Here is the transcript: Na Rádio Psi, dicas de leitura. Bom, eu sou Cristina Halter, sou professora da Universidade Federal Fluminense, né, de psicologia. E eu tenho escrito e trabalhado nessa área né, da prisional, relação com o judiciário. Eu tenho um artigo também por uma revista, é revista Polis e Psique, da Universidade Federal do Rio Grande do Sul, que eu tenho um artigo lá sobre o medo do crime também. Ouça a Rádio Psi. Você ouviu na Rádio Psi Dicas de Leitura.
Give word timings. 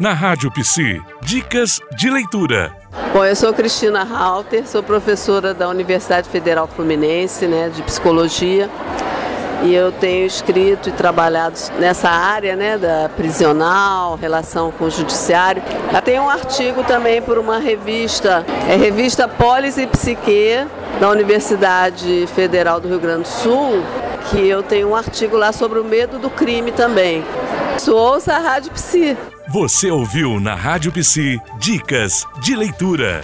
Na 0.00 0.12
Rádio 0.12 0.50
Psi, 0.52 1.02
dicas 1.22 1.80
de 1.96 2.08
leitura. 2.08 2.72
Bom, 3.12 3.24
eu 3.24 3.36
sou 3.36 3.52
Cristina 3.52 4.02
Halter, 4.02 4.66
sou 4.66 4.82
professora 4.82 5.52
da 5.52 5.68
Universidade 5.68 6.28
Federal 6.28 6.66
Fluminense, 6.66 7.46
né, 7.46 7.68
de 7.68 7.82
psicologia. 7.82 8.70
E 9.62 9.74
eu 9.74 9.90
tenho 9.90 10.24
escrito 10.24 10.88
e 10.88 10.92
trabalhado 10.92 11.58
nessa 11.80 12.08
área 12.08 12.54
né, 12.54 12.78
da 12.78 13.10
prisional, 13.16 14.14
relação 14.16 14.70
com 14.70 14.84
o 14.84 14.90
judiciário. 14.90 15.62
Eu 15.92 16.00
tenho 16.00 16.22
um 16.22 16.30
artigo 16.30 16.84
também 16.84 17.20
por 17.20 17.38
uma 17.38 17.58
revista, 17.58 18.46
é 18.68 18.76
revista 18.76 19.26
Polis 19.26 19.76
e 19.76 19.86
Psique, 19.86 20.64
da 21.00 21.10
Universidade 21.10 22.26
Federal 22.34 22.80
do 22.80 22.88
Rio 22.88 23.00
Grande 23.00 23.22
do 23.22 23.28
Sul, 23.28 23.82
que 24.30 24.48
eu 24.48 24.62
tenho 24.62 24.90
um 24.90 24.94
artigo 24.94 25.36
lá 25.36 25.52
sobre 25.52 25.78
o 25.78 25.84
medo 25.84 26.18
do 26.18 26.30
crime 26.30 26.70
também. 26.70 27.24
Ouça 27.86 28.34
a 28.34 28.38
Rádio 28.38 28.72
Psi. 28.72 29.16
Você 29.48 29.90
ouviu 29.90 30.40
na 30.40 30.54
Rádio 30.54 30.90
Psi 30.90 31.40
Dicas 31.58 32.26
de 32.40 32.56
Leitura. 32.56 33.22